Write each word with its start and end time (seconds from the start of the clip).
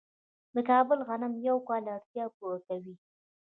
د 0.55 0.57
کابل 0.69 0.99
غنم 1.07 1.31
د 1.35 1.39
یو 1.49 1.57
کال 1.67 1.83
اړتیا 1.95 2.25
پوره 2.35 2.59
کوي. 2.67 2.95